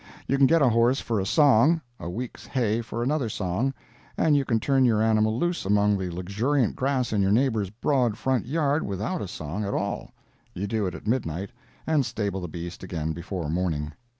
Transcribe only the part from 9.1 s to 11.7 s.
a song at all—you do it at midnight,